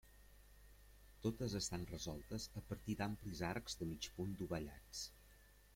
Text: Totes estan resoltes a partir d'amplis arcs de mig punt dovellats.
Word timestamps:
Totes 1.25 1.55
estan 1.59 1.85
resoltes 1.91 2.49
a 2.61 2.65
partir 2.71 2.97
d'amplis 3.03 3.47
arcs 3.53 3.79
de 3.83 3.91
mig 3.93 4.13
punt 4.19 4.37
dovellats. 4.43 5.07